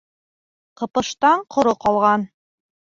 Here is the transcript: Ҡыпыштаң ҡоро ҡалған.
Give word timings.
Ҡыпыштаң 0.81 1.47
ҡоро 1.57 1.79
ҡалған. 1.87 2.29